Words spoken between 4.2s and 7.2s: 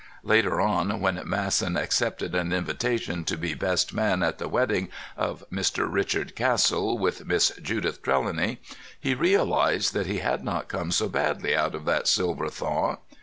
at the wedding of Mr. Richard Castle